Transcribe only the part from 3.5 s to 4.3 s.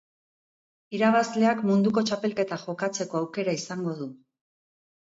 izango du.